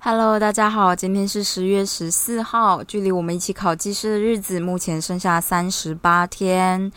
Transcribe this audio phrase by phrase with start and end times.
[0.00, 6.90] Hello，大家好，今天是十月十四号，距离我们一起考技师的日子目前剩下三十八天。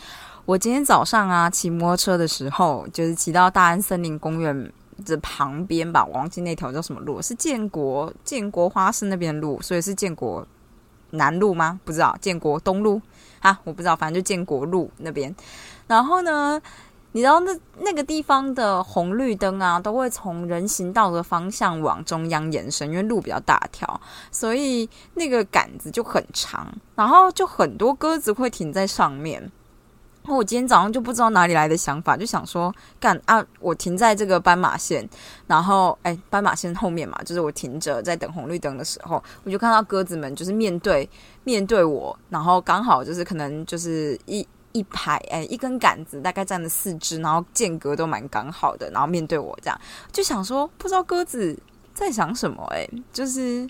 [0.46, 4.74] 我今天早上啊，骑摩托车的时候，就是骑到大安森林公园
[5.06, 10.48] 的旁边吧，我忘记那条叫什么路，是建国建国花市那边路，所以是建国
[11.12, 11.80] 南路吗？
[11.86, 13.00] 不知道，建国东路
[13.48, 15.34] 啊，我不知道，反正就建国路那边。
[15.88, 16.62] 然后呢？
[17.14, 24.00] 你知道那那个地方的红绿灯啊，都会从人行道的方向往中央延伸，因为路比较大条，
[24.30, 29.52] 所以那个杆子就很长，然后就很多鸽子会停在上面。
[30.28, 35.08] 然后我今天早上就不知道哪里来的想法，就想说干啊，我停在这个斑马线，
[35.48, 41.10] 然后哎，斑马线后面嘛，就是我停着在等红绿灯的时候，我就看到鸽子们就是面对
[41.46, 44.46] 面对我，然后刚好就是可能就是一。
[44.74, 51.58] 一排哎，一根杆子大概站了四只，然后间隔都蛮刚好的，然后面对我这样，就想说不知道鸽子
[51.96, 53.68] 在想什么哎，就是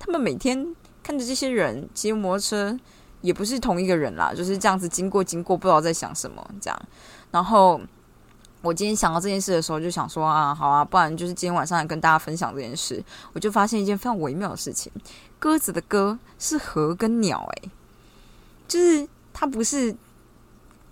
[0.00, 2.76] 他们每天看着这些人骑摩托车，
[3.20, 6.82] 也不是同一个人啦，就是这样子经过经过，不知道在想什么这样。
[7.30, 7.80] 然后
[8.62, 13.02] 我今天想到这件事的时候，就想说啊，好啊，不然就是今天晚上来跟大家分享这件事。
[13.32, 14.92] 我就发现一件非常微妙的事情，
[15.38, 17.70] 鸽子的鸽是和跟鸟哎，
[18.66, 19.94] 就是它不是。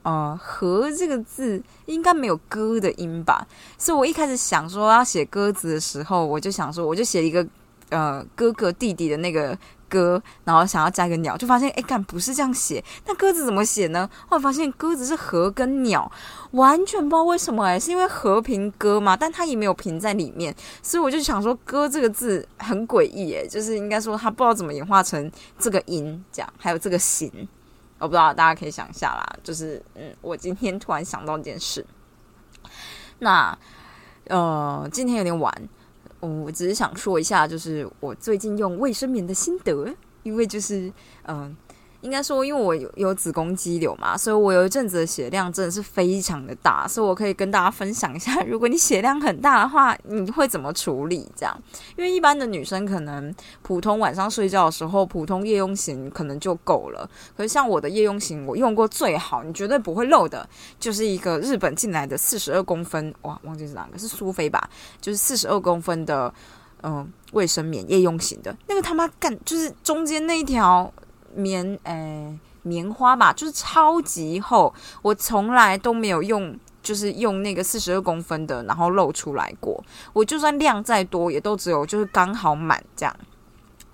[0.02, 3.44] 呃，和这个字应该没有歌的音吧？
[3.76, 7.44] 所以我一开始想说要写鸽子的时候，我就想说，我就写一个
[7.88, 9.58] 呃哥哥弟弟的那个
[9.88, 12.82] 歌，然后想要加个鸟，就发现哎，干不是这样写。
[13.06, 14.08] 那鸽子怎么写呢？
[14.28, 16.10] 后来发现鸽子是和跟鸟，
[16.52, 19.16] 完全不知道为什么哎，是因为和平鸽嘛？
[19.16, 27.30] 但它也没有平在里面，所以我就想说，歌这个字很诡异哎，就是应该说它不知道怎么演化成这个音，这样还有这个形。
[27.98, 31.84] 我不知道大家可以想一下啦，就是嗯，我今天突然想到一件事，
[33.20, 33.56] 那
[34.28, 35.68] 呃，今天有点晚，
[36.20, 40.92] 我只是想说一下，就是我最近用卫生棉的心得，因为就是
[41.24, 41.56] 嗯。
[42.06, 51.28] 应该说，因为我有有子宫肌瘤嘛，所以我有一阵子的血量真的是非常的大，所以我可以跟大家分享一下，如果你血量很大的话，你会怎么处理？
[51.34, 51.62] 这样，
[51.96, 57.10] 因为一般的女生可能普通晚上睡觉的时候，普通夜用型可能就够了。
[57.36, 64.70] 可是像我的夜用型，我用过最好，你绝对不会漏的，就是一个日本进来的四十二公分，哇，忘记是哪个，是苏菲吧？
[65.00, 66.32] 就是四十二公分的，
[66.84, 70.92] 嗯，卫生棉夜用型的那个他妈干，就是中间那一条。
[71.36, 79.80] 棉诶，棉花吧，就是超级厚，我从来都没有用，就是用那个四十二公分的，然后露出来过。
[80.12, 83.16] 我就算量再多，也都只有就是刚好满这样，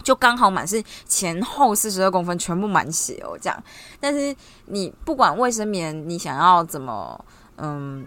[0.02, 3.62] 就刚好满是前后四十二公分全部满血哦这样。
[4.00, 4.34] 但是
[4.66, 7.24] 你不管卫生棉，你想要怎么
[7.56, 8.06] 嗯。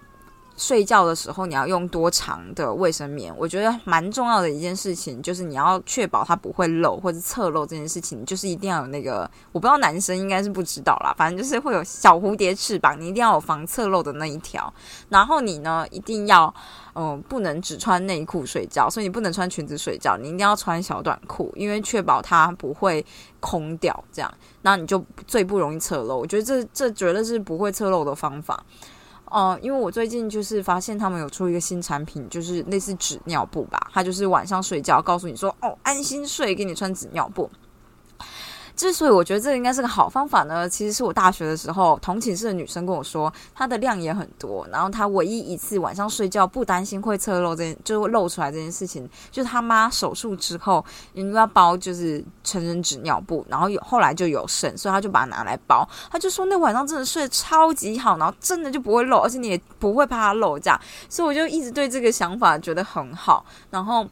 [0.57, 3.35] 睡觉的时候你要用多长的卫生棉？
[3.37, 14.73] 我觉得蛮重要的一件事情就是你要确保它不会漏或者侧漏这件事情，就是一定要有那个我不知道男生应该是不知道啦，反正就是会有小蝴蝶翅膀，你一定要有防侧漏的那一条。
[15.09, 16.53] 然后你呢一定要
[16.93, 23.05] 嗯不能只穿内裤睡觉，所以你不能穿裙子睡觉，你一定要穿小短裤，因为确保它不会
[23.41, 26.17] 空掉，这样那你就最不容易侧漏。
[26.17, 28.63] 我觉得这这绝对是不会侧漏的方法。
[29.35, 37.49] 哦，因为我最近就是发现他们有出一个新产品，就是类似纸尿布吧，它就是晚上睡觉告诉你说，哦，安心睡，给你穿纸尿布。
[38.75, 50.83] 之所以我觉得这应该是个好方法呢，其实是我大学的时候同寝室的女生跟我说，她的量也很多，然后她唯一一次晚上睡觉不担心会侧漏这件，就会漏出来这件事情，就是她妈手术之后，
[51.13, 64.05] 因为要包就是成人纸尿布，然后有后来就有剩，所以她就把它拿来包，她就说那晚上真的睡得超级好，然后真的就不会漏，而且你也不会怕它漏这样，所以我就一直对这个想法觉得很好，然后。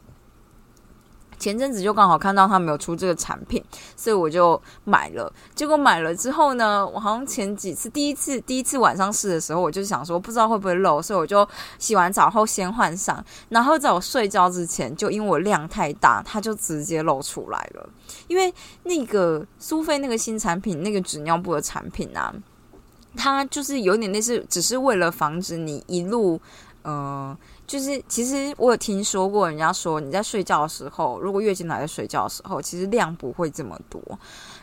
[1.44, 3.62] 前阵子就刚好看到他们有出这个产品，
[3.94, 5.30] 所以我就买了。
[5.54, 11.46] 结果买了之后呢，我好像前几次第一次第一次晚上试的时候，我就想说不知道会不会漏，所以我就
[11.78, 17.86] 洗完澡后先换上，然后在我睡觉之前，就因为我量太大，它就直接漏出来了。
[18.26, 18.50] 因为
[18.84, 22.34] 那个苏菲那个新产品，那个纸尿布的产品啊，
[23.14, 26.40] 它就是有点类似，只是为了防止你一路。
[26.86, 27.34] 嗯，
[27.74, 34.00] 就是其实我有听说过，人家说你在睡觉的时候，如果月经来在睡觉的时候，其实量不会这么多，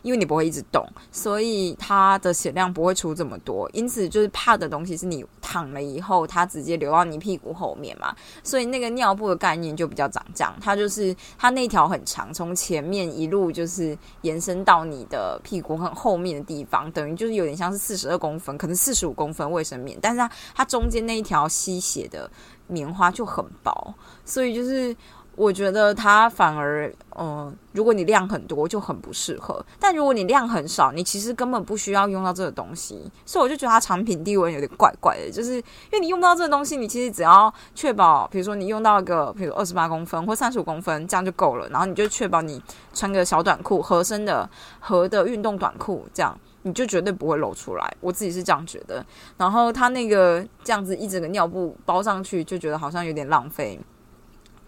[0.02, 3.70] 因为你不会一直动，所以它的血量不会出这么多。
[3.74, 8.14] 因此，就是怕的东西是你躺了以后，它直接流到你屁股后面嘛。
[8.44, 22.02] 所以那个尿布的概念就比较长这样，它就是它那条很长，从前面一路就是延伸到你的屁股很后面的地方，等于就是有点像是四十二公分，可能四十五公分卫生棉，但是它它中间那一条吸血。
[22.12, 22.30] 的
[22.68, 23.94] 棉花就很薄，
[24.26, 24.96] 所以就是
[25.36, 35.64] 我觉得它反而，嗯，如果你量很多就很不适合，但如果你量很少，你其实根本不需要用到这个东西，所以我就觉得它产品地位有点怪怪的，就是因
[35.94, 42.62] 为你用不到这个东西，你其实只要确保，比如说你用到一个，比如二十八公分或三十五公分，这样就够了，然后你就确保你
[42.94, 44.48] 穿个小短裤，合身的
[44.80, 46.38] 合的运动短裤这样。
[46.64, 49.04] 你就绝对不会露出来，我自己是这样觉得。
[49.36, 53.80] 然后它那个这样子一整个尿布包上去，就觉得好像有点浪费，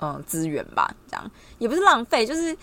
[0.04, 0.94] 嗯，资源吧。
[1.08, 2.54] 这样也不是浪费，就是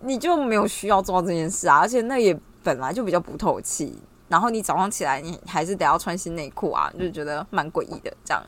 [0.00, 1.78] 你就没有需要做这件事啊。
[1.78, 3.96] 而且那也本来就比较不透气。
[4.28, 8.12] 然后你早上起来，你还是得要穿新内裤啊，就觉得蛮诡异的。
[8.24, 8.42] 这样，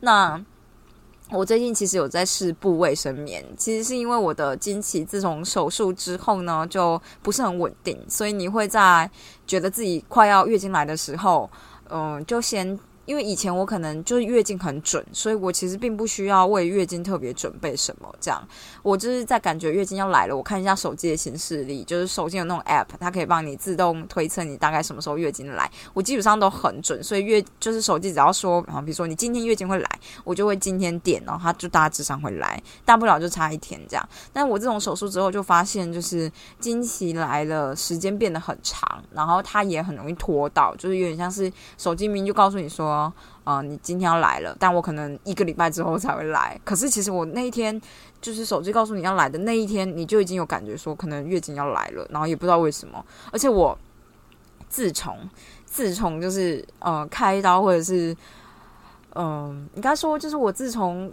[0.00, 0.44] 那。
[1.30, 9.10] 我最近其实有在试布卫生棉，其实是因为我的经期自从手术之后呢，就不是很稳定，所以你会在
[9.46, 11.50] 觉得自己快要月经来的时候，
[11.90, 12.80] 嗯，就先。
[13.08, 18.14] 因为以前我可能就是月经很准，所以我其实并不需要为月经特别准备什么。
[18.20, 18.46] 这样，
[18.82, 25.70] 我就是在感觉月经要来了，我看一下手机的显示力，就是手机有那种 app，它可以帮你自动推测你大概什么时候月经来。
[25.94, 29.88] 我基本上都很准，所以月就是手机只要说，然后比如说你今天月经会来，
[30.22, 34.06] 我就会今天点，然后它就大致上会来，大不了就差一天这样。
[34.34, 42.97] 但我这种手术之后就发现，就是经期来了，时间变得很长，然后它也很容易拖到，就是有点像是手机明就告诉你说。
[43.44, 46.58] 啊，你今天要来了，但我可能一个礼拜之后才会来。
[46.64, 47.80] 可是其实我那一天，
[48.20, 53.04] 就是手机告诉你要来的那一天，你就已经有感觉说可能月经要来了，然后也不知道为什么。
[53.32, 53.78] 而且我
[54.68, 55.16] 自从
[55.64, 58.16] 自从就是呃开刀或者是
[59.14, 61.12] 嗯，应该说就是我自从。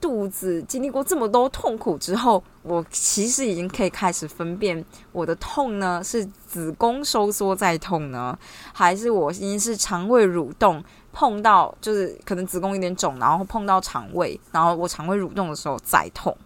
[0.00, 4.82] 肚子经历过这么多痛苦之后，我其实已经可以开始分辨
[5.12, 8.34] 我的痛呢是子宫收缩在痛呢，
[8.72, 10.82] 还是我已经是肠胃蠕动
[11.12, 16.36] 碰到就是可能子宫有点肿，然后碰到肠胃，然后我肠胃蠕动的时候再痛，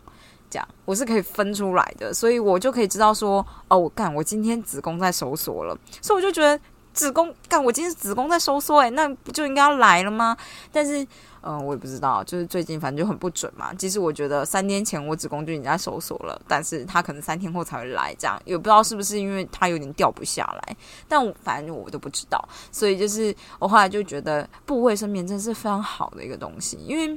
[0.50, 6.58] 这样我是可以分出来的，所以我就可以知道说哦，我干，我今天子宫在收缩了，所以我就觉得
[6.92, 10.36] 子宫干，我今天子宫在收缩，诶，那不就应该要来了吗？
[10.72, 11.06] 但是。
[11.46, 13.74] 嗯，我也不知道，就是最近反正就很不准嘛。
[13.74, 20.76] 其实我觉得三天前我子宫就已经在收缩了，但是他可能三天后才会来，这样也不知道是不是因为他有点掉不下来。
[21.06, 22.42] 但反正我都不知道，
[22.72, 27.08] 所以就是我后来就觉得布卫生棉真是非常好的一个东西，因为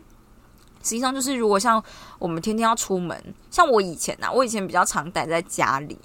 [0.83, 1.81] 实际上就是如果像
[2.19, 5.97] 我们天天要出门，像我以前呐，我以前比较常待在家里。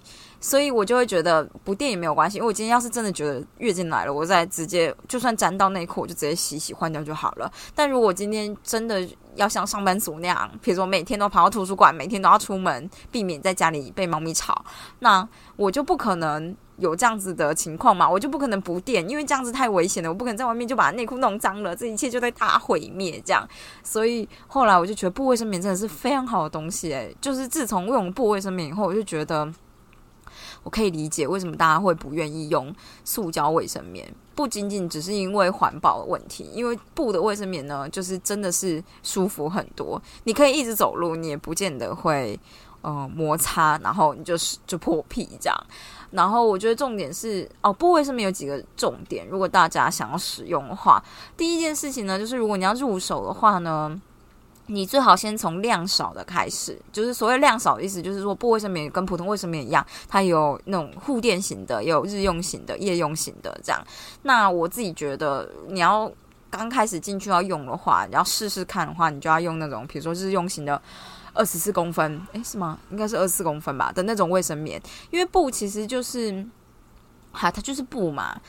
[0.43, 7.51] 所以我就会觉得不垫也没有关系，因为我今天要是真的觉得月经来了，我再直接就算沾到内裤，我就直接洗洗换掉就好了。
[7.77, 14.65] 但如果今天真的要像上班族那样，比如说每天都跑到图书馆，每天都要出门，避免在家里被猫咪吵，
[14.99, 23.49] 那我就不可能有这样子的情况嘛，我就不可能不垫，因为这样子太危险了，我不可能在外面就把内裤弄脏了，这一切就在大毁灭这样。
[23.85, 29.49] 所以后来我就觉得布卫生棉真的是非常好的东西，诶，就是自从用布卫生棉以后，我就觉得。
[30.65, 32.75] 我可以理解为什么大家会不愿意用
[33.05, 40.01] 塑胶卫生棉，不仅仅只是因为环保问题，因为布的卫生棉呢，就是真的是舒服很多。
[40.25, 42.39] 你可以一直走路，你也不见得会
[42.83, 45.67] 呃摩擦，然后你就是就破皮这样。
[46.13, 51.03] 然后我觉得重点是哦，布卫生棉有几个重点，如果大家想要使用的话，
[51.37, 54.01] 第一件事情呢，就是如果你要入手的话呢。
[54.67, 63.85] 你最好先从量少的开始，就是所谓量少的意思，就是说布卫生棉跟普通卫生棉一样，它有那种护垫型的，有日用型的、夜用型的这样。
[64.23, 66.11] 那我自己觉得，你要
[66.49, 70.81] 刚开始进去要用的话，你要试试看的话，你就要用那种，比如说日用型的
[71.35, 72.79] 二十四公分，诶，是吗？
[72.91, 76.47] 应该是二十四公分吧的那种卫生棉，因为布其实就是，
[77.33, 78.41] 哈，它就是布嘛。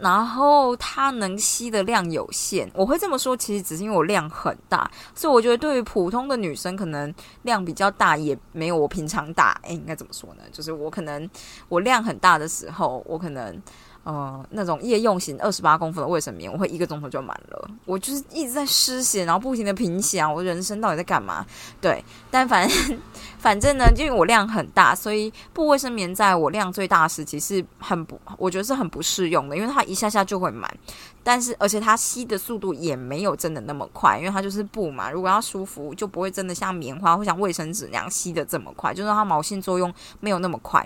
[0.00, 7.12] 然后它能吸的量有限，我会这么说，其实只是因为我量很大，所以我觉得对于普通的女生，可能
[7.42, 9.58] 量比较大也没有我平常大。
[9.64, 10.42] 诶，应该怎么说呢？
[10.52, 11.28] 就是我可能
[11.68, 13.60] 我量很大的时候，我可能
[14.08, 17.70] 呃那种夜用型二十八公分的卫生棉，我会一个钟头就满了。
[17.84, 20.32] 我就是一直在失血，然后不停的贫血啊！
[20.32, 21.44] 我人生到底在干嘛？
[21.78, 22.98] 对，但反正
[23.38, 30.74] 反正呢，因为我量很大，所以布卫生棉在我量最大时期是很不，我觉得是很不适用的，因为它一下下就会满。
[31.22, 35.10] 但是而且它吸的速度也没有真的那么快，因为它就是布嘛。
[35.10, 40.82] 如果要舒服，就不会真的像棉花或像卫生纸那样吸的这么快，就是它毛性作用没有那么快。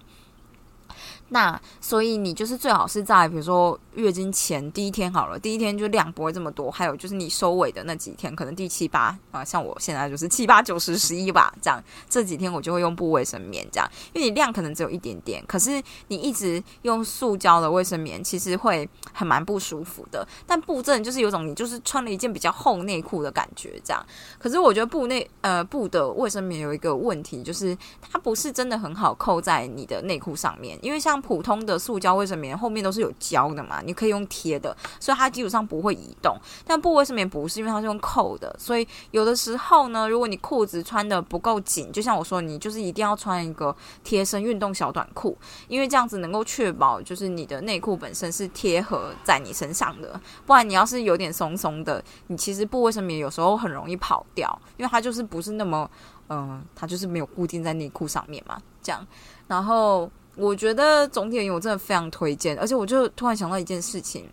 [1.33, 6.71] 那所以你就是最好是在比如说月经前第一天好了，第一天就量不会这么多。
[6.71, 20.27] 还有就是你收尾的那几天，可能第七八啊，像我现在就是七八九十十一吧，这样这几天我就会用布卫生棉这样，因为你量可能只有一点点，可是你一直用塑胶的卫生棉，其实会很蛮不舒服的。
[20.47, 24.05] 但布阵就是有种你就是穿了一件比较厚内裤的感觉这样。
[24.39, 36.37] 可是我觉得布内呃布的卫生棉有一个问题，就是它不是真的很好扣在你的内裤上面，因为像普通的塑胶卫生棉后面都是有胶的嘛，你可以用贴的，所以它基本上不会移动。
[36.67, 45.39] 但布卫生棉不是，因为它是用扣的，所以有的时候呢，如果你裤子穿的不够紧，就像我说，你就是一定要穿一个贴身运动小短裤，
[45.69, 50.21] 因为这样子能够确保就是你的内裤本身是贴合在你身上的。
[50.45, 55.89] 不然你要是有点松松的，你其实布卫生棉有时候很容易跑掉，因为它就是不是那么，
[56.29, 59.07] 嗯，它就是没有固定在内裤上面嘛，这样，
[59.47, 60.11] 然后。
[60.37, 62.59] 我觉得总体而言，我真的非常推荐。
[62.59, 64.29] 而且，我就突然想到一件事情，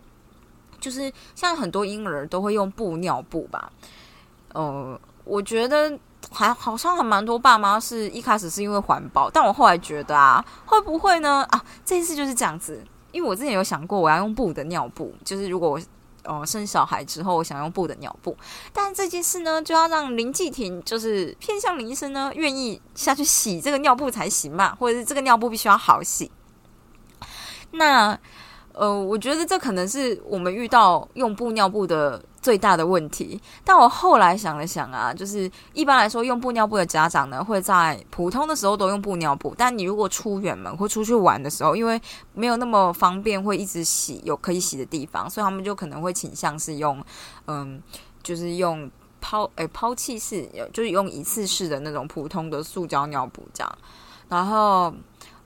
[0.80, 3.72] 就是像很多婴儿都会用布尿布吧。
[4.54, 5.92] 呃，我觉得
[6.32, 11.46] 还好像还蛮多爸妈是一开始是因为环保，但我后来觉得啊，会不会呢？
[11.50, 12.82] 啊，这件事就是这样子。
[13.12, 15.80] 因为我之前有想过，我要用布的尿布，就是如果我。
[16.30, 18.38] 哦，生小孩之后，想用布的尿布，
[18.72, 26.32] 但这件事呢，就要让林继廷，就是偏向林医生呢，愿意下去洗这个尿布才行嘛，或者是这个尿布必须要好洗。
[27.72, 28.18] 那。
[28.72, 33.40] 呃，我觉得这可能是我们遇到用布尿布的最大的问题。
[33.64, 39.54] 但我后来想了想啊，就是一般来说用布尿布的家长呢，会在普通的时候都用布尿布。
[39.58, 42.02] 但你如果出远门或出去玩的时候，因为
[42.34, 47.04] 没有那么方便，会一直洗有可以洗的地方，所以他们就可能会倾向是用，
[47.48, 47.82] 嗯，
[48.24, 48.90] 就是用
[49.22, 53.78] 抛诶抛弃式，就是用一次式的那种普通的塑胶尿布这样。
[54.28, 54.94] 然后。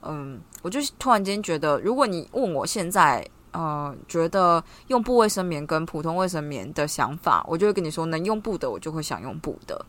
[0.06, 9.86] 嗯，我就突然间觉得，如果你问我现在，呃，觉得用布卫生棉跟普通卫生棉的想法，我就会跟你说，能用布的我就会想用布的，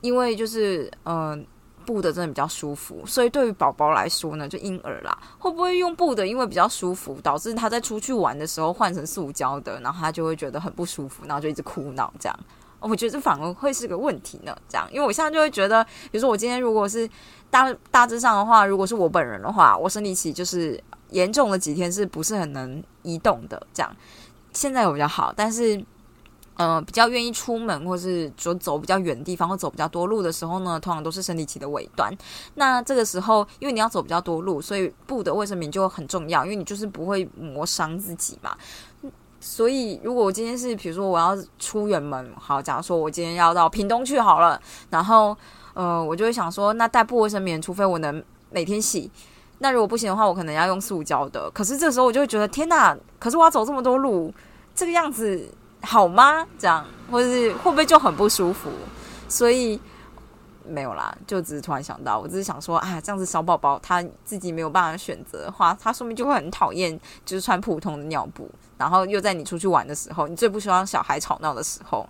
[0.00, 1.46] 因为就是，嗯，
[1.84, 3.04] 布的真的比较舒服。
[3.06, 6.26] 所以对于宝宝来说呢，就婴儿啦，会不会用布的？
[6.26, 12.36] 因为比较舒服，导致他在出去玩的时候换成塑胶的，然后他就会觉得很不舒服，然后就一直哭闹这样。
[12.80, 14.56] 我觉得这反而会是个问题呢。
[14.68, 17.08] 这样，因为我现在就会觉得，比如说我今天如果是
[17.48, 23.66] 大大致上的话，如果是我本人的话，我生理期就是严重的几天是不是很能移动的？
[23.72, 23.96] 这样，
[24.52, 25.82] 现在有比较好，但是，
[26.54, 32.12] 呃，比较愿意出门或是说走比较远的地方或走比较多路的时候呢，通常都是生理期的尾端。
[32.54, 38.56] 那这个时候，因为你要走比较多路，所以布的卫生棉就很重要，因为你就是不会磨伤自己嘛。
[39.38, 44.60] 所以，如果我今天是，比如说我要出远门，好，假如说我今天要到屏东去好了，
[44.90, 45.36] 然后，
[45.74, 49.10] 呃，我就会想说，那带布卫生棉，除非我能每天洗，
[49.58, 51.50] 那如果不行的话，我可能要用塑胶的。
[51.50, 52.96] 可是这时候我就会觉得，天哪！
[53.18, 54.32] 可是我要走这么多路，
[54.74, 55.48] 这个样子
[55.82, 56.46] 好吗？
[56.58, 58.70] 这样，或者是会不会就很不舒服？
[59.28, 59.80] 所以。
[60.68, 72.04] 没有啦，就只是突然想到，我只是想说，啊，这样子小宝宝他自己没有办法选择的话，他说明就会很讨厌，就是穿普通的尿布，然后又在你出去玩的时候，你最不希望小孩吵闹的时候，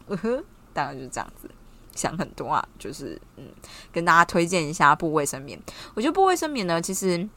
[0.72, 1.50] 大概就是这样子，
[1.96, 3.44] 想很多啊，就是嗯，
[3.90, 5.58] 跟大家推荐一下布卫生棉。
[5.94, 7.28] 我觉得布卫生棉呢，其实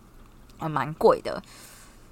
[0.57, 1.41] 啊蛮贵的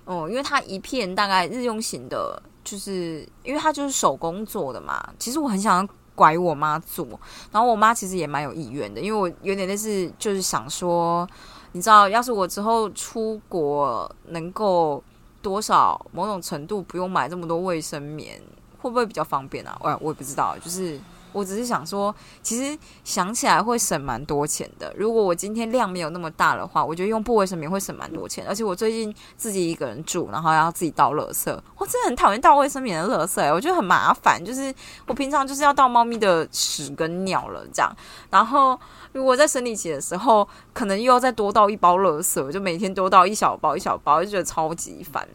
[0.06, 5.08] 哦，因为它一片大概日用型的，就是因为它就是手工做的嘛。
[5.20, 5.94] 其实我很想要。
[6.18, 7.06] 拐我妈做，
[7.52, 11.30] 然后我妈其实也蛮有意愿的，因为我有点类似，就是想说，
[11.74, 15.04] 你知道，要是我之后出国能够
[15.44, 18.42] 多少某种程度不用买这么多卫生棉，
[18.80, 19.78] 会不会比较方便啊？
[19.80, 21.00] 我我也不知道，就是。
[21.32, 24.94] 我只是想说，其实想起来会省蛮多钱的。
[24.98, 28.46] 如果我今天量没有那么大的话，我觉得用布卫生棉会省蛮多钱。
[28.48, 34.44] 而且我最近自己一个人住，然后要自己倒垃圾，我真的很讨厌倒卫生棉的垃圾，我觉得很麻烦。
[34.44, 34.74] 就是
[35.06, 37.96] 我平常就是要倒猫咪的屎跟尿了这样，
[38.30, 38.80] 然后
[39.12, 45.28] 如果在生理期的时候，可能又要再多倒一包垃圾，就每天多倒一小包一小包，就觉得超级烦。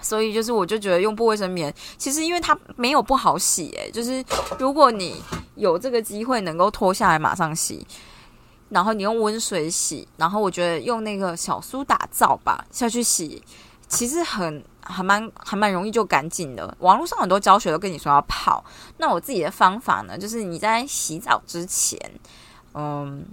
[0.00, 4.24] 所以就是，我就觉得用布卫生棉，其实因为它没有不好洗，诶，就是
[4.58, 5.20] 如果你
[5.54, 7.86] 有这个机会能够脱下来马上洗，
[8.68, 13.42] 然后你用温水洗，然后我觉得用那个小苏打皂吧下去洗，
[13.88, 16.76] 其实很还蛮还蛮容易就干净的。
[16.80, 18.64] 网络上很多教学都跟你说要泡，
[18.98, 21.98] 那我自己的方法呢，就是你在洗澡之前，
[22.74, 23.24] 嗯。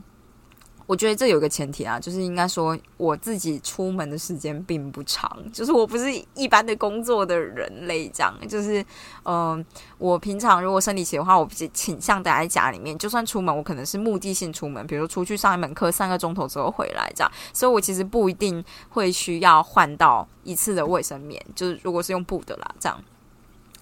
[0.86, 8.86] 我觉得这有个前提啊，就是应该说我自己出门的时间并不长，就是我不是一般的工作的人类，这样就是，
[9.24, 9.66] 嗯，
[9.98, 23.02] 我平常如果生理期的话，我倾向待在家里面，就算出门，我可能是目的性出门，比如出去上一门课，三个钟头之后回来这样，所以我其实不一定会需要换到一次的卫生棉，就是如果是用布的啦，这样。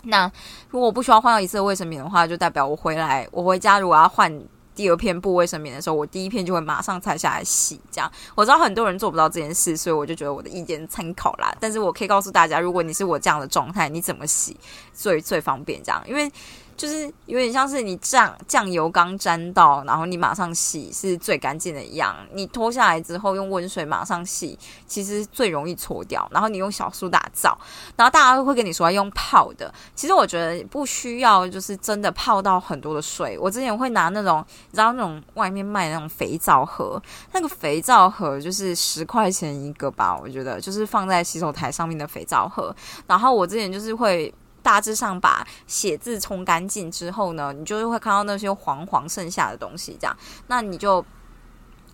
[0.04, 0.32] 那
[0.70, 4.42] 如果不需要换到一次的卫生棉的话，就代表我回来，我回家如果要换。
[4.76, 7.80] 第二片布卫生棉的时候，我第一片就会马上拆下来洗。
[7.92, 11.54] 这样我知道很多人做不到这件事，所以我就觉得我的意见参考啦。
[11.60, 14.58] 但是我可以告诉大家，如果你是我这样的状态，你怎么洗
[14.94, 15.82] 最最方便？
[15.84, 16.32] 这样，因为。
[16.82, 22.16] 就是有点像是你酱酱油刚沾到，然后你马上洗是最干净的一样。
[22.34, 24.58] 你脱下来之后用温水马上洗，
[24.88, 26.28] 其实最容易搓掉。
[26.32, 27.56] 然后你用小苏打皂，
[27.96, 29.72] 然后大家会跟你说要用泡的。
[29.94, 33.38] 其实我觉得不需要，就是真的泡到很多的水。
[33.38, 37.00] 我之前会拿那种，你知道那种外面卖的那种肥皂盒，
[37.32, 42.76] 那个肥皂盒就是十块钱一个吧，我觉得就是放在洗手台上面的肥皂盒。
[43.06, 44.34] 然后我之前就是会。
[44.62, 50.16] 大致上把血渍冲干净之后呢，你就会看到那些黄黄剩下的东西，这样，
[50.48, 51.06] 那你就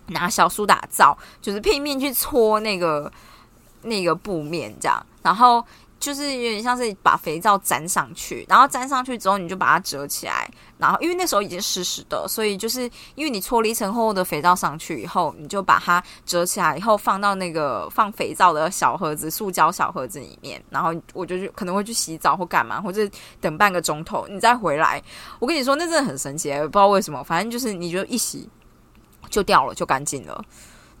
[0.08, 3.12] 拿小苏打皂，就是拼命去搓那个
[3.82, 5.64] 那个布面，这样，然后。
[5.98, 12.82] 就是有点像是把肥皂粘上去，然后粘上去之后，你就把它折起来，然后因为那时候已经湿湿的，所以就是
[13.16, 23.02] 因为你搓了一层厚厚的肥皂上去以后，你就把它折起来以后放到那个放肥皂的小盒子，塑胶小盒子里面，然后我就可能会去洗澡或干嘛，或者
[23.40, 25.02] 等半个钟头，你再回来。
[25.40, 28.48] 我跟你说，那真的很神奇，不知道为什么，反正就是你就一洗
[29.28, 30.44] 就掉了，就干净了。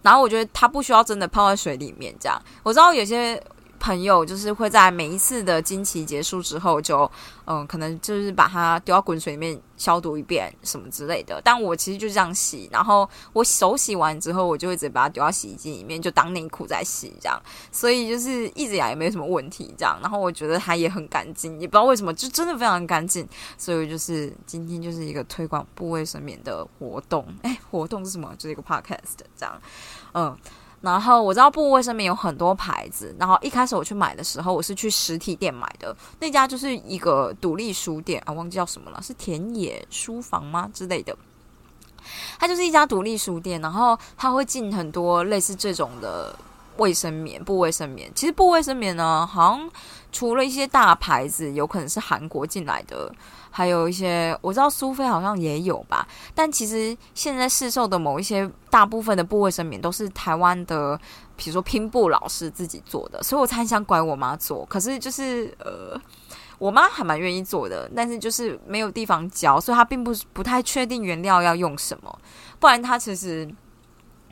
[0.02, 3.40] 然后我觉得它不需要真的泡在水里面，这样我知道有些。
[3.78, 7.10] 朋友就是会在每一次的经期结束之后，就
[7.46, 11.40] 嗯，可能就是把它丢到滚水里面消毒一遍什么之类的。
[11.42, 17.40] 但我其实就这样洗，然后我手洗完之后，我就会直接把它丢到洗衣机里面，就当内裤在洗这样。
[17.72, 19.98] 所以就是一直以来也没有什么问题这样。
[20.02, 23.26] 然后我觉得它也很干净，也不知道为什么，就真的非常干净。
[23.56, 27.26] 所以就是今天就是一个推广部卫生棉的活动。
[27.42, 28.34] 哎，活动是什么？
[28.36, 29.62] 就是一个 podcast 这样，
[30.12, 30.36] 嗯。
[30.80, 41.16] 然后我知道布卫生棉有很多牌子，然后一开始我去买的时候，我是去实体店买的，那家就是一个独立书店啊，忘记叫什么了，是田野书房吗之类的？
[42.38, 46.34] 它就是一家独立书店，然后它会进很多类似这种的
[46.76, 48.10] 卫生棉，布卫生棉。
[48.14, 49.70] 其实布卫生棉呢，好像
[50.12, 53.12] 除了一些大牌子，有可能是韩国进来的。
[53.58, 60.96] 还有一些我知道苏菲好像也有吧，但其实现在市售的某一些大部分的布卫生棉都是台湾的，
[61.36, 64.64] 比如说拼布老师自己做的，所以我才想拐我妈做。
[64.66, 66.00] 可是就是呃，
[66.60, 72.16] 我妈还蛮愿意做的，但是就是没有地方教，所以她并不不太确定原料要用什么，
[72.60, 73.52] 不然她其实。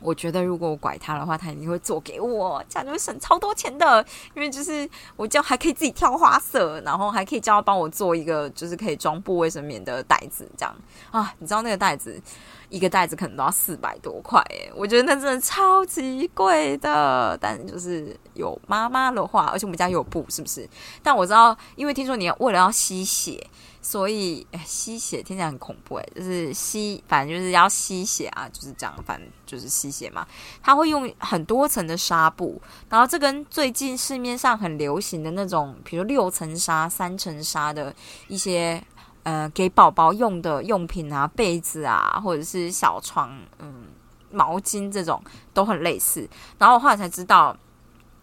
[0.01, 4.05] 我觉得如果我拐他的话，他一定会做给我，这样就会省超多钱的。
[4.35, 10.75] 因为就是我叫还可以自己挑花色，然后还可以叫他帮我做一个就是可以装布卫生棉的袋子，这样
[11.11, 12.21] 啊，你知道那个袋子
[12.69, 17.37] 一个袋子可能都要四百多块诶，我觉得那真的超级贵的。
[17.41, 20.67] 但就是有妈妈的话，而且我们家有布，是不是？
[21.01, 23.45] 但我知道，因为听说你要为了要吸血。
[23.89, 30.27] 所以，吸血听起来很恐怖哎，就是吸，反正就是要吸血啊，就是这样，反正就是吸血嘛。
[30.61, 37.95] 他会用很多层的纱布，然后这跟最近市面上很流行的那种，比如六层纱、三层纱的
[38.27, 38.83] 一些
[39.23, 43.85] 呃给宝宝用的用品啊，被子啊，或者是小床，嗯，
[44.31, 45.23] 毛巾这种
[45.53, 46.29] 都很类似。
[46.57, 47.55] 然后我后来才知道，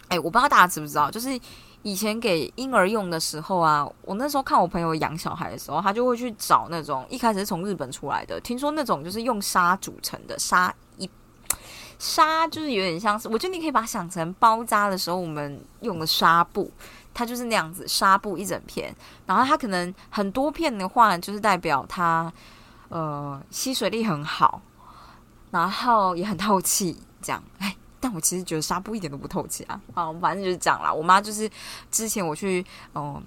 [0.09, 1.41] 哎，我不知道大家知不知道，就是。
[1.85, 11.09] 以前给婴儿用的时候啊，我那时候看我朋友养小孩的时候，他就会去找那种一开始是从日本出来的，听说那种就是用纱组成的纱一
[11.99, 16.73] 纱，就是有点像是，我觉得你可以把它想成包扎的时候我们用的纱布，
[17.13, 18.95] 它就是那样子纱布一整片，
[19.27, 22.33] 然后它可能很多片的话，就是代表它
[22.89, 24.63] 呃吸水力很好，
[25.51, 27.77] 然后也很透气，这样哎。
[28.05, 29.81] 但我其实觉得纱布一点都不透气啊！
[29.95, 30.93] 好，反正就是这样啦。
[30.93, 31.51] 我妈就是
[31.91, 32.63] 之前我去，
[32.95, 33.25] 嗯，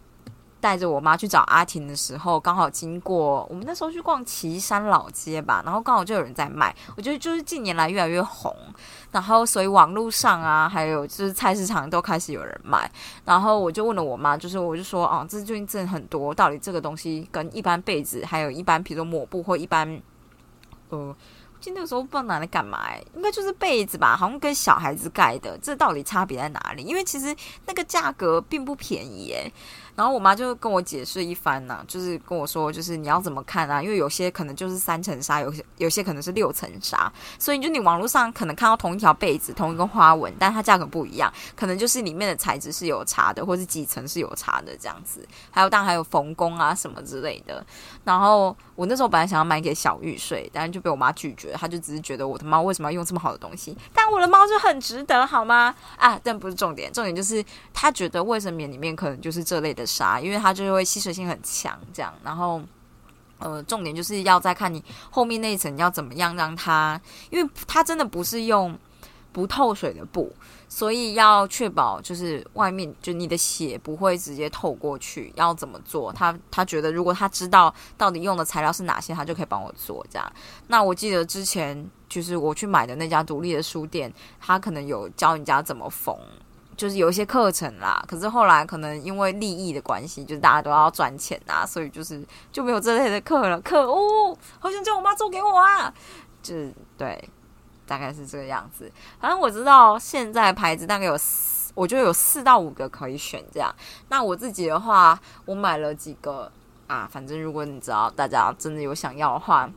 [0.59, 6.75] 带着我妈去找阿婷的时候，刚好经过我们那时候去逛岐山老街吧，然后刚好就有人在卖。
[6.95, 8.55] 我觉得就是近年来越来越红，
[9.11, 12.87] 然后所以网络上啊，还有就是菜市场都开始有人卖。
[13.25, 19.99] 然后我就问了我妈，就是我就说，哦，这最近真的很多，到底这个东西跟一般被子，还有一般比如说抹布或一般，
[20.89, 21.15] 呃。
[21.59, 26.83] 就那个时候不知道拿来干嘛，哎，应该就是被子吧，好像跟小孩子盖的，这到底差别在哪里？
[26.83, 29.51] 因为其实那个价格并不便宜，哎。
[29.97, 33.81] 然后我妈就跟我解释一番呐，就是跟我说，就是你要怎么看啊？
[33.81, 45.27] 因为有些可能就是三层纱，有些有些可能是六层纱，所以就你网络上可能看到同一条被子、同一个花纹，但它价格不一样，可能就是里面的材质是有差的，或是几层是有差的这样子。
[45.49, 47.65] 还有当然还有缝工啊什么之类的。
[48.03, 53.75] 然后我那时候本来想要买给小玉睡，但是就被我妈拒绝，她就只是觉得我的猫为什么要用这么好的东西？
[53.95, 55.73] 但我的猫就很值得，好吗？
[55.97, 59.86] 啊，但不是重点，重点就是她觉得卫生棉里面可能就是这类的。
[59.87, 62.13] 啥，因为它就会吸水性很强，这样。
[62.23, 62.61] 然后，
[63.39, 68.77] 呃，重点就是要再看你后面那一层要怎么样让它，因为它真的不是用
[69.31, 70.33] 不透水的布，
[70.67, 75.31] 所以要确保就是外面就你的血不会直接透过去。
[75.35, 76.11] 要怎么做？
[76.11, 80.33] 他他觉得如果他知道到底用的材料是哪些，他就可以帮我做这样。
[80.67, 86.17] 那我记得之前就是我去买的那家独立的书店，他可能有教人家怎么缝。
[86.77, 93.59] 就是有一些课程啦，可是后来可能因为利益的关系，就是大家都要赚钱啊，所以就是就没有这类的课了。
[93.61, 95.91] 可恶，好想叫我妈做给我啊！
[96.43, 97.27] 就是对，
[97.87, 98.91] 大概是这个样子。
[99.19, 103.75] 反正我知道现在牌子大概有四，我觉得有四到五个可以选这样。
[104.09, 106.51] 那我自己的话，我买了几个
[106.85, 109.67] 啊，反正如果你知道大家真的有想要的话。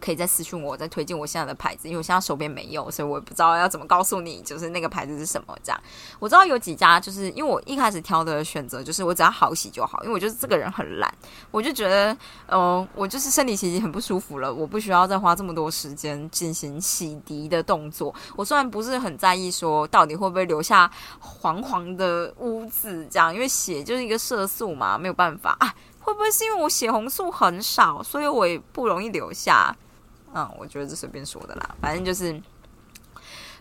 [0.00, 5.56] 可以再私信我，再推荐我现在的牌子，因为我现在手边没有，所以我也不知道要怎么告诉你，就是那个牌子是什么。
[5.62, 5.80] 这样
[6.18, 11.12] 我知道有几家，就是因为我一开始挑的选择就是我只要好洗就好，因为我就是这个人很懒，
[11.50, 12.16] 我就觉得，
[12.48, 18.14] 嗯，我就是生理期已经很不舒服了，我不需要再花这么多时间进行洗涤的动作。
[18.36, 25.74] 我虽然不是很在意说到底会不会留下黄黄的污渍，这样，因为血就是一个色素嘛，没有办法啊。
[26.08, 29.76] 会不会是因为我血红素很少，所以我也不容易留下？
[30.38, 32.32] 嗯，我觉得是随便说的啦，反正就是，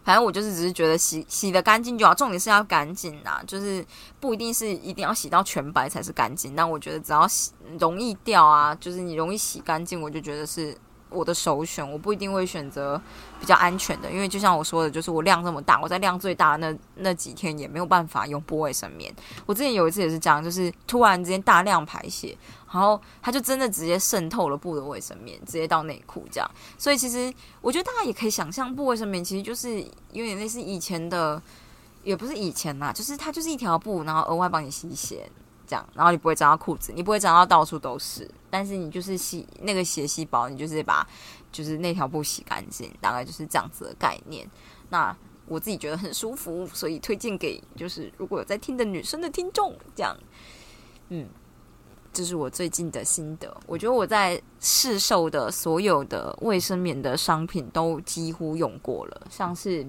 [0.04, 3.84] 反正我就是只是觉得洗洗的干净就好，重点是要干净呐，就是
[4.20, 10.78] 不一定是一定要洗到全白才是干净，但我觉得只要洗容易掉啊，就是你容易洗干净，我就觉得是。
[11.10, 13.02] 我的首选，我不一定会选择
[13.40, 19.10] 比较安全的，因为就像我说的，就是我量这么大，我在量最大的那那几天也没有办法用不卫生棉。
[19.46, 22.38] 我之前有一次也是这样，就是突然之间大量排泄，
[22.71, 26.51] 然后它就真的直接渗透了布的卫生棉，直接到内裤这样。
[26.77, 31.41] 所以其实我觉得大家也可以想象，布卫生棉其实就是有点类似以前的，
[32.03, 35.30] 也不是以前啦，就是它就是一条布，然后额外帮你吸血。
[35.69, 41.06] 这样，然后你不会沾到裤子，你不会沾到到处都是，但是你就是洗那个血细胞，你就是把
[41.51, 44.49] 就是那条布洗干净，大概就是这样子的概念。
[44.88, 45.13] 那
[45.45, 50.15] 我自己觉得很舒服，所以推荐给就是如果有在听的女生的听众，这样，
[51.10, 51.27] 嗯，
[52.17, 53.56] 这是我最近的心得。
[53.67, 59.86] 我觉得我在市售的所有的卫生棉的商品都几乎用过了，像是。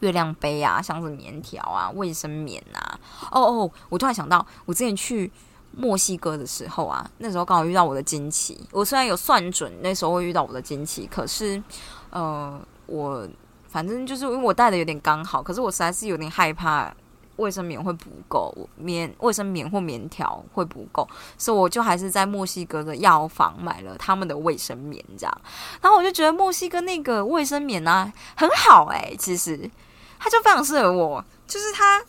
[0.00, 3.00] 月亮杯啊，像是棉条啊，卫生棉啊。
[3.30, 5.30] 哦哦，我突然想到，我之前去
[5.74, 8.60] 墨西哥的时候啊，那时候刚好遇到我的经期。
[8.70, 11.62] 我虽然有算准那时候会遇到我的经期，可是，
[12.10, 13.26] 呃，我
[13.68, 16.94] 反正就是因为我带的有点刚好，可是我实在是有点害怕
[17.36, 25.40] 卫生棉会不够，棉卫生棉或棉条会不够，所以我就还是在墨西哥的药房买了他们的卫生棉，这样。
[25.80, 29.70] 然后我就觉得墨西哥那个卫生棉啊很好哎，其实。
[30.16, 32.02] 它就非常适合我，就是它，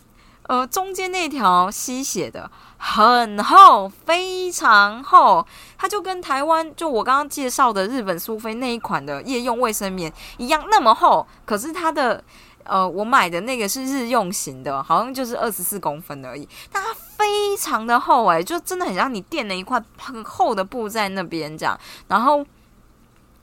[0.44, 12.24] 呃，中间那条吸血的很厚，非常厚，它就跟台湾就我刚刚介绍的日本苏菲那一款的夜用卫生棉一样那么厚，可是它的，
[12.68, 22.44] 呃，我买的那个是日用型的，好像就是二十四公分而已，但它非常的厚哎，就真的很像你垫了一块很厚的布在那边这样，然后。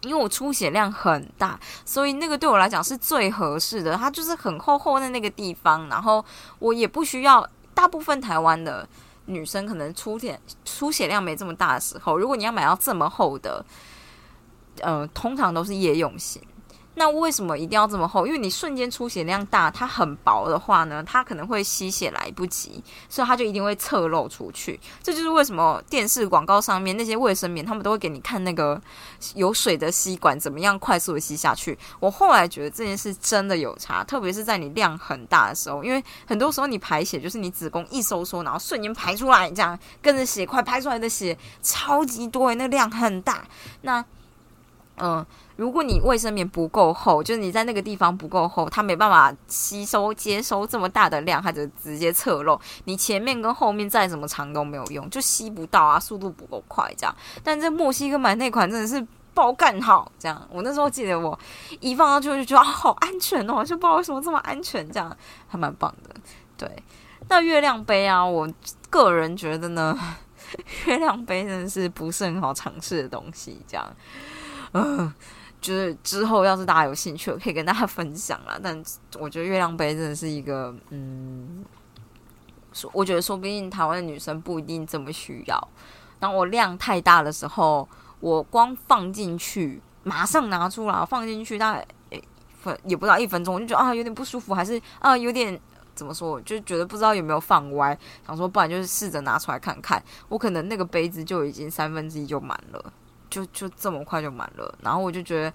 [0.06, 3.96] 因为我出血量很大，所以那个对我来讲是最合适的。
[3.96, 6.26] 它就是很厚厚的那个地方，然后
[6.60, 7.48] 我也不需要。
[7.74, 8.86] 大部分台湾的
[9.28, 13.66] 女生可能出点出血量没这么大的时候，如果你要买到这么厚的，
[14.82, 16.42] 呃，通常都是夜用型。
[16.96, 18.28] 那为什么一定要这么厚？
[18.28, 24.80] 因为你瞬间出血量大，它很薄的话呢，它可能会吸血来不及，所以它就一定会侧漏出去。
[25.02, 28.80] 这就是为什么电视广告上面那些卫生棉，他们都会给你看那个
[29.34, 31.78] 有水的吸管怎么样快速的吸下去。
[32.00, 43.44] 我后来觉得这件事真的有差，特别是在你量很大的时候，因为很多时候你排血就是你子宫一收缩，然后瞬间排出来，这样跟着血块排出来的血超级多，那量很大。
[43.82, 44.06] 那
[44.98, 45.26] 嗯。
[45.56, 52.60] 如果你卫生棉不够厚，就是你在那个地方不够厚，它没办法吸收接收这么大的量，它就直接侧漏。
[52.86, 57.16] 你前面跟后面再怎么长都没有用，就吸不到啊，速度不够快这样。
[57.44, 60.12] 但在墨西哥买那款真的是爆干好。
[60.18, 61.38] 这样，我那时候记得我
[61.80, 65.16] 一放上去就觉得啊，好安全哦，就不知道为什么这么安全，这样
[65.48, 66.16] 还蛮棒的。
[66.58, 66.68] 对，
[67.30, 68.50] 那月亮杯啊，我
[68.90, 69.96] 个人觉得呢，
[70.88, 73.96] 月亮杯真的是不是很好尝试的东西，这样，
[74.72, 75.14] 嗯。
[75.64, 78.60] 就是之后要是大家有兴趣，我可以跟大家分享啦。
[78.62, 78.84] 但
[79.18, 81.64] 我觉得月亮杯真的是一个，嗯，
[82.74, 85.70] 说我觉得说不定台湾的女生不一定这么需要。
[86.20, 87.88] 当我量太大的时候，
[88.20, 91.88] 我光放进去，马上拿出来放进去，大概
[92.62, 95.58] 分也不到一分钟，我就觉得啊有点不舒服，还是啊有点
[95.96, 97.98] 怎么说，就觉得不知道有没有放歪。
[98.28, 102.94] 想说不然就是试着拿出来看看，我可能那个杯子就已经三分之一就满了。
[103.34, 105.54] 就就这么快就满了，然后我就觉得，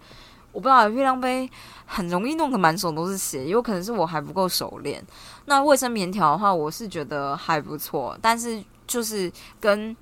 [0.51, 1.49] 我不知道月亮杯
[1.87, 5.01] 很容易弄得满手都是血，有可能是我还不够熟练。
[5.45, 9.97] 那卫生棉条的话，我是觉得还不错，但是就是跟。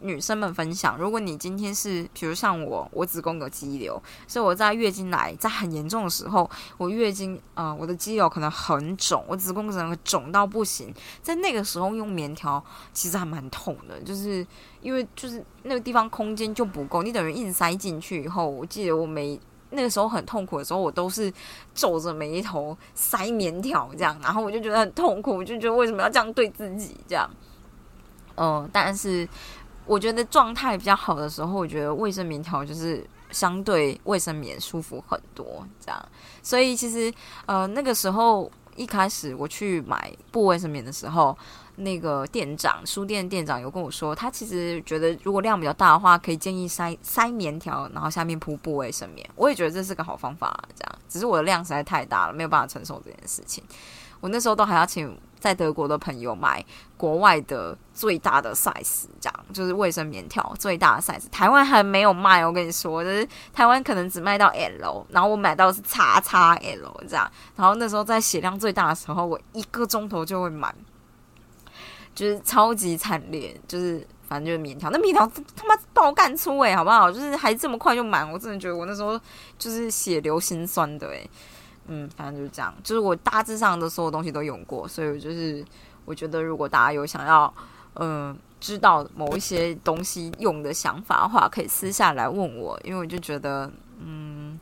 [0.00, 14.46] 女生们分享，如果你今天是，比如像我，我子宫有肌瘤，所以我在月经来在很严重的时候，我月经啊，我的肌瘤可能很肿，我子宫可能肿到不行，在那个时候用棉条其实还蛮痛的，就是
[14.82, 21.32] 因为就是那个地方空间就不够，你等于硬塞进去以后，我记得我每那个时候很痛苦的时候，我都是
[21.74, 27.30] 皱着眉头塞棉条这样，然后我就觉得很痛苦，我就觉得为什么要这样对自己这样，
[28.36, 29.26] 嗯，但是。
[29.86, 36.08] 我觉得状态比较好的时候，我觉得卫生棉条就是相对卫生棉舒服很多，这样。
[36.42, 37.12] 所以其实
[37.46, 41.36] 呃那个时候一开始我去买布卫生棉的时候，
[41.76, 49.28] 那个店长书店店长有跟我说，他其实觉得如果量比较大的话，可以建议塞塞棉条，然后下面铺布卫生棉。
[49.34, 50.98] 我也觉得这是个好方法，这样。
[51.08, 53.62] 只是我的量实在太大了，没有办法承受这件事情。
[54.20, 55.16] 我那时候都还要请。
[55.38, 56.64] 在德国的朋友买
[56.96, 61.28] 国外的最大的 size，这样就是卫生棉条最大的 size。
[61.30, 67.30] 台湾还没有卖，我跟你说，就是台湾可能只卖到 L，然后我买到是叉叉 L 这样。
[67.54, 70.74] 然后那时候在血量最大的时候，我一个钟头就会满，
[72.12, 77.12] 就是超级惨烈，就是反正就是棉条，那棉条他妈爆干粗诶，好不好？
[77.12, 79.20] 就是还这么快就满，我真的觉得我那时候
[79.58, 81.30] 就是血流心酸的诶。
[81.88, 85.64] 嗯，反正就是这样，就是我大致上的所有东西都用过，所以我就是
[86.04, 87.52] 我觉得，如果大家有想要，
[87.94, 93.70] 嗯，知道某一些东西用的想法的话，可以私下来问我，因为我就觉得，
[94.00, 94.58] 嗯，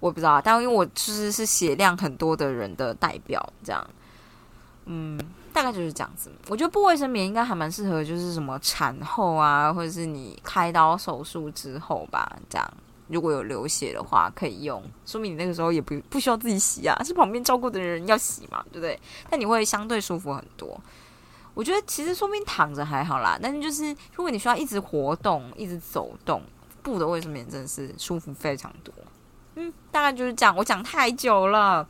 [0.00, 3.90] 我不知道，但因为我其实是血量很多的人的代表，这样，
[4.86, 5.18] 嗯，
[5.52, 6.30] 大概就是这样子。
[6.48, 12.74] 我觉得不卫生棉应该还蛮适合，就是什么产后啊，或者是你开刀手术之后吧，这样。
[13.08, 18.98] 如果有流血的话，可以用，说明你那个时候也不不需要自己洗啊，是旁边照顾的人要洗嘛，对不对？
[19.28, 20.80] 但你会相对舒服很多。
[21.54, 26.42] 我觉得其实说明躺着还好啦，但是就是如果你需要一直活动、一直走动，
[26.82, 28.94] 布的卫生棉真的是舒服非常多。
[29.56, 30.56] 嗯，大概就是这样。
[30.56, 31.86] 我讲太久了，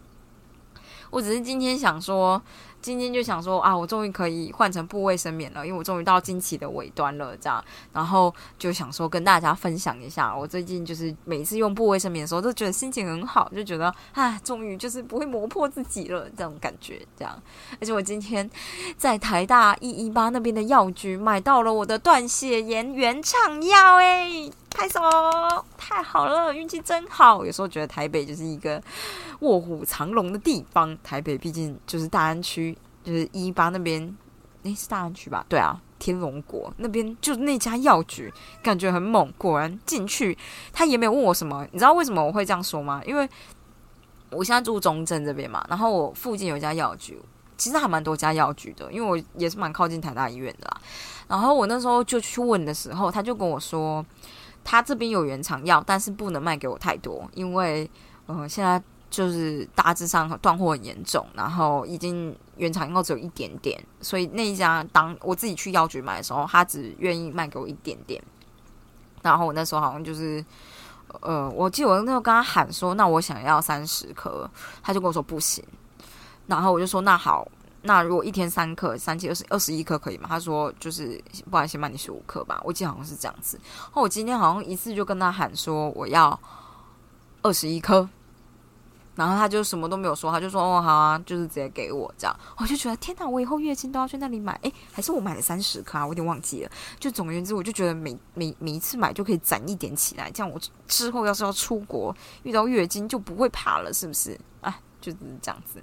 [1.11, 2.43] 我只是今天想说。
[2.83, 17.41] 今天就想说啊，我终于可以换成布卫生棉了，因为我终于到经期的尾端了，这样，然后就想说跟大家分享一下，我最近就是每次用布卫生棉的时候，都觉得心情很好，就觉得啊，终于就是不会磨破自己了，这种感觉，这样。
[17.81, 18.51] 而且我今天
[18.97, 24.51] 在台大一一八那边的药局买到了我的断血炎原厂药，诶，
[24.83, 25.01] 拍手，
[25.79, 27.47] 太好了，运气真好。
[27.47, 28.83] 有时候觉得台北就是一个
[29.39, 32.77] 卧虎藏龙的地方，台北毕竟就是大安区。
[33.05, 34.17] 就是一八那边，
[34.63, 35.45] 那是大安区吧？
[35.49, 39.33] 对啊，天龙国那边就那家药局，感觉很猛。
[39.37, 40.39] 果然进去，
[40.73, 41.67] 他也没有问我什么。
[41.73, 43.03] 你知道为什么我会这样说吗？
[43.05, 43.29] 因为
[44.31, 47.21] 我现在住中正这边嘛，然后我附近有一家药局，
[47.57, 50.81] 其实还蛮多家药局的，因为我也是蛮靠近台大医院的啦。
[51.27, 54.05] 然后我那时候就去问的时候，他就跟我说，
[54.65, 57.91] 他这边有原厂药，但是不能卖给我太多，因为
[58.27, 58.83] 呃现在。
[59.13, 68.23] 就是大致上断货很严重，然后已经原厂药只有一点点，所以那一家当我自己去药局买的时候，他只愿意卖给我一点点。
[69.21, 70.43] 然后我那时候好像就是，
[71.21, 74.51] 呃，我记得我那时候跟他喊说，那我想要三十颗，
[74.83, 75.63] 他就跟我说不行。
[76.47, 77.47] 然后我就说那好，
[77.83, 80.27] 那如果一天三克，三七二十二十一颗可以吗？
[80.29, 82.61] 他说就是不然先卖你十五颗吧。
[82.65, 83.61] 我记得好像是这样子。
[83.91, 86.39] 后我今天好像一次就跟他喊说我要
[87.43, 88.09] 二十一颗。
[89.15, 94.59] 然后他就什么都没有说，他就说：“哦，好啊，就是直接给我这样。”我就觉得天哪，我以后月经都要去那里买。
[94.63, 96.03] 诶，还是我买了三十颗啊？
[96.03, 96.71] 我有点忘记了。
[96.99, 104.41] 就总而言之，我就觉得每每每一次买就可以攒一点起来，这样我之后要是要出国遇到月经就不会怕了，是不是？
[104.63, 105.79] 啊，就是这样子。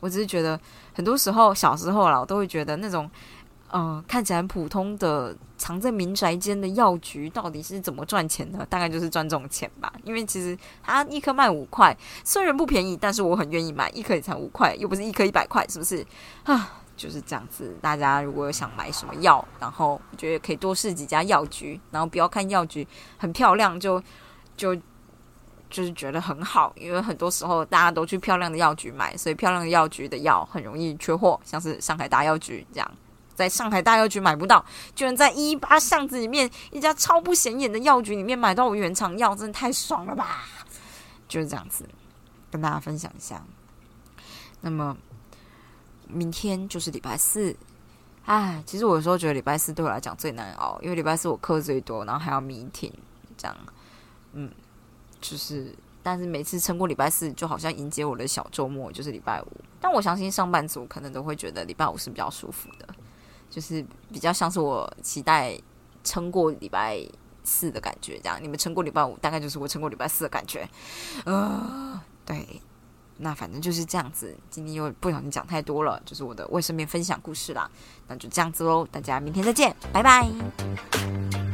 [0.00, 0.58] 我只是觉得
[0.92, 3.08] 很多时候小时候啦，我都会觉得那种
[3.72, 8.66] 嗯，看起来普通的藏在民宅间的药局，到底是怎么赚钱的？
[8.66, 9.92] 大概就是赚这种钱吧。
[10.02, 16.04] 因为其实它一颗卖五块，虽然不便宜，但是我很愿意买，一颗也才五块，又不是一颗一百块，是不是？
[16.42, 17.76] 啊，就是这样子。
[17.80, 22.84] 大家如果想买什么药，然后觉得可以多试几家药局，然后不要看药局
[23.18, 24.02] 很漂亮就
[24.56, 24.76] 就
[25.70, 32.90] 就是觉得很好，因为很多时候大家都去漂亮的药局买，所以漂亮的药局的药很容易缺货，像是上海大药局这样。
[33.32, 34.62] 在上海大药局买不到，
[34.94, 40.44] 居然在一八巷子里面一家超不显眼的药局里面买到我原厂药，真的太爽了吧！
[41.26, 41.88] 就是这样子，
[42.50, 43.42] 跟大家分享一下。
[44.60, 44.94] 那么
[46.06, 47.56] 明天就是礼拜四，
[48.26, 52.92] 唉，其实我有时候觉得礼拜四对我来讲最难熬，因为礼拜四我课最多，然后还要 meeting，
[53.38, 53.56] 这样，
[54.34, 54.52] 嗯，
[55.20, 59.46] 就是，但是每次撑过礼拜四，就好像迎接我的小周末，就是礼拜五。
[59.80, 62.86] 但我相信上班族可能都会觉得礼拜五是比较舒服的。
[63.50, 65.58] 就是比较像是我期待
[66.04, 67.04] 撑过礼拜
[67.42, 70.68] 四的感觉，这样你们撑过礼拜五，大概就是我撑过礼拜四的感觉。
[71.24, 72.62] 呃，对，
[73.16, 74.36] 那反正就是这样子。
[74.48, 77.68] 今天又不小心讲太多了，就是我的卫生棉分享故事啦。
[78.06, 81.49] 那就这样子喽，大家明天再见，拜拜。